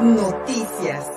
[0.00, 1.10] Noticias.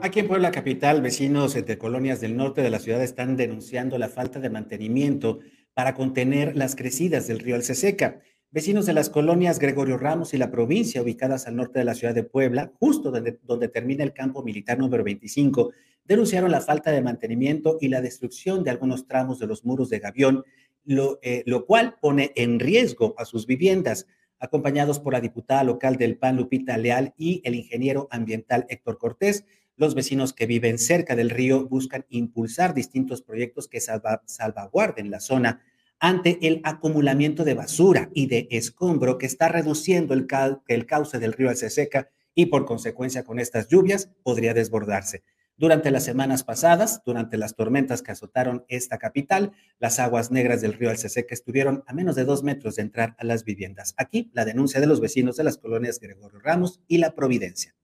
[0.00, 4.08] Aquí en Puebla Capital, vecinos de colonias del norte de la ciudad están denunciando la
[4.08, 5.40] falta de mantenimiento
[5.74, 8.22] para contener las crecidas del río Alceseca.
[8.50, 12.14] Vecinos de las colonias Gregorio Ramos y la provincia, ubicadas al norte de la ciudad
[12.14, 15.70] de Puebla, justo donde, donde termina el campo militar número 25,
[16.06, 19.98] denunciaron la falta de mantenimiento y la destrucción de algunos tramos de los muros de
[19.98, 20.44] Gavión,
[20.86, 24.06] lo, eh, lo cual pone en riesgo a sus viviendas
[24.38, 29.44] acompañados por la diputada local del PAN, Lupita Leal, y el ingeniero ambiental Héctor Cortés.
[29.76, 35.62] Los vecinos que viven cerca del río buscan impulsar distintos proyectos que salvaguarden la zona
[35.98, 40.26] ante el acumulamiento de basura y de escombro que está reduciendo el,
[40.68, 45.22] el cauce del río Alceseca y por consecuencia con estas lluvias podría desbordarse.
[45.58, 50.74] Durante las semanas pasadas, durante las tormentas que azotaron esta capital, las aguas negras del
[50.74, 53.94] río Alceseca estuvieron a menos de dos metros de entrar a las viviendas.
[53.96, 57.74] Aquí la denuncia de los vecinos de las colonias Gregorio Ramos y La Providencia.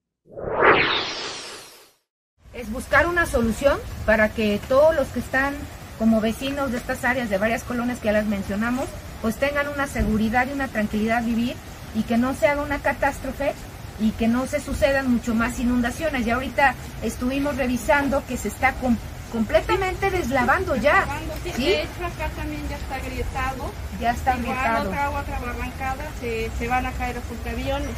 [2.53, 5.55] Es buscar una solución para que todos los que están
[5.98, 8.84] como vecinos de estas áreas, de varias colonias que ya las mencionamos,
[9.23, 11.55] pues tengan una seguridad y una tranquilidad vivir
[11.95, 13.55] y que no se haga una catástrofe
[14.01, 16.25] y que no se sucedan mucho más inundaciones.
[16.25, 18.75] Ya ahorita estuvimos revisando que se está
[19.31, 21.07] completamente deslavando ya.
[21.57, 21.65] ¿sí?
[21.65, 23.73] De hecho acá también ya está agrietado.
[24.01, 24.89] Ya está agrietado.
[24.89, 27.91] otra agua, otra barrancada, se, se, van a caer los aviones.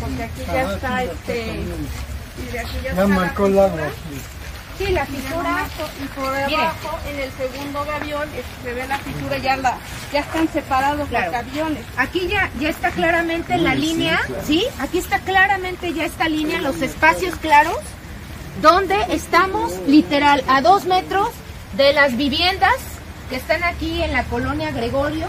[0.00, 1.60] Porque aquí ya está este...
[2.38, 3.88] Y de aquí ya, ya marcó el agua.
[4.78, 5.66] Sí, la fisura.
[6.02, 8.28] Y por debajo, en el segundo gavión,
[8.62, 9.76] se ve la fisura, ya, la,
[10.12, 11.84] ya están separados los aviones.
[11.96, 14.64] Aquí ya, ya está claramente la línea, ¿sí?
[14.80, 17.78] Aquí está claramente ya esta línea, los espacios claros,
[18.60, 21.30] donde estamos literal a dos metros
[21.76, 22.74] de las viviendas
[23.30, 25.26] que están aquí en la colonia Gregorio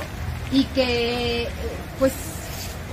[0.52, 1.48] y que
[2.00, 2.12] pues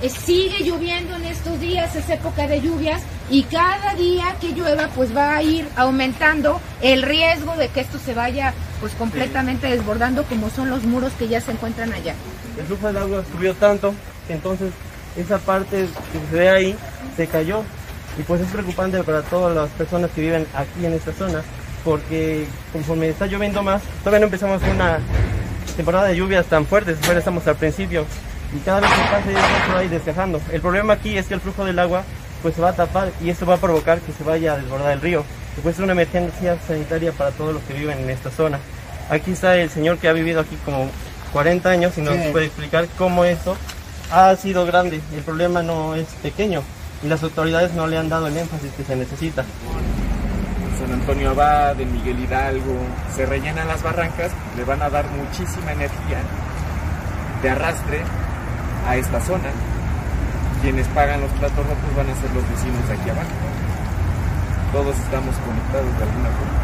[0.09, 5.15] sigue lloviendo en estos días, es época de lluvias y cada día que llueva pues
[5.15, 10.49] va a ir aumentando el riesgo de que esto se vaya pues completamente desbordando como
[10.49, 12.15] son los muros que ya se encuentran allá.
[12.57, 13.93] El flujo del agua subió tanto
[14.27, 14.71] que entonces
[15.15, 16.75] esa parte que se ve ahí
[17.15, 17.63] se cayó.
[18.19, 21.41] Y pues es preocupante para todas las personas que viven aquí en esta zona
[21.83, 24.99] porque conforme está lloviendo más, todavía no empezamos una
[25.75, 28.05] temporada de lluvias tan fuertes, todavía estamos al principio
[28.53, 30.41] y cada vez que pase eso va a ir despejando.
[30.51, 32.03] El problema aquí es que el flujo del agua
[32.41, 34.91] pues se va a tapar y esto va a provocar que se vaya a desbordar
[34.93, 35.23] el río.
[35.55, 38.59] Después es una emergencia sanitaria para todos los que viven en esta zona.
[39.09, 40.89] Aquí está el señor que ha vivido aquí como
[41.33, 43.55] 40 años y nos puede explicar cómo esto
[44.11, 45.01] ha sido grande.
[45.15, 46.63] El problema no es pequeño
[47.03, 49.43] y las autoridades no le han dado el énfasis que se necesita.
[50.79, 52.75] San Antonio Abad, en Miguel Hidalgo,
[53.15, 56.21] se rellenan las barrancas, le van a dar muchísima energía
[57.41, 58.01] de arrastre
[58.85, 59.51] a esta zona
[60.61, 63.29] quienes pagan los platos rotos van a ser los vecinos aquí abajo.
[64.71, 66.61] Todos estamos conectados de alguna forma.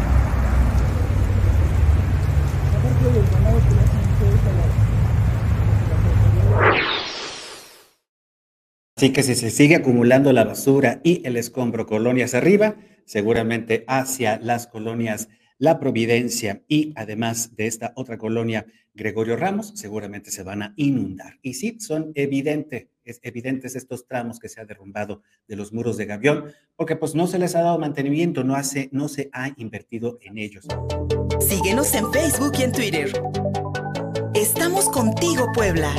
[8.96, 12.76] Así que si se sigue acumulando la basura y el escombro colonias arriba,
[13.06, 15.30] seguramente hacia las colonias
[15.60, 21.40] La Providencia y además de esta otra colonia Gregorio Ramos, seguramente se van a inundar.
[21.42, 25.98] Y sí, son evidente, es evidentes estos tramos que se ha derrumbado de los muros
[25.98, 29.54] de Gavión, porque pues no se les ha dado mantenimiento, no, hace, no se ha
[29.58, 30.68] invertido en ellos.
[31.40, 33.12] Síguenos en Facebook y en Twitter.
[34.34, 35.94] Estamos contigo, Puebla.